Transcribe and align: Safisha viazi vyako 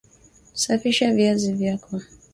Safisha 0.53 1.13
viazi 1.13 1.51
vyako 1.53 2.01